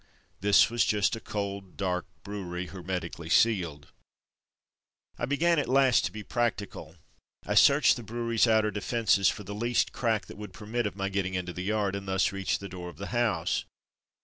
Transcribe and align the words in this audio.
This 0.39 0.67
was 0.71 0.83
just 0.83 1.15
a 1.15 1.19
cold, 1.19 1.77
dark 1.77 2.07
brewery, 2.23 2.65
hermetically 2.65 3.29
sealed. 3.29 3.91
I 5.19 5.27
began 5.27 5.59
at 5.59 5.69
last 5.69 6.05
to 6.05 6.11
be 6.11 6.23
practical. 6.23 6.95
I 7.45 7.53
searched 7.53 7.97
the 7.97 8.01
brewery's 8.01 8.47
outer 8.47 8.71
defences 8.71 9.29
for 9.29 9.43
the 9.43 9.53
least 9.53 9.91
crack 9.91 10.25
that 10.25 10.37
would 10.37 10.53
permit 10.53 10.87
of 10.87 10.95
my 10.95 11.09
getting 11.09 11.35
into 11.35 11.53
the 11.53 11.65
yard, 11.65 11.95
and 11.95 12.07
thus 12.07 12.31
reach 12.31 12.57
the 12.57 12.67
door 12.67 12.89
of 12.89 12.97
the 12.97 13.07
house. 13.13 13.65